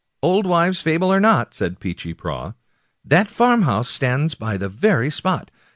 [0.23, 2.55] "Old wives' fable or not," said Peechy Prauw,"
[3.05, 5.51] that farmhouse stands hard by the very spot.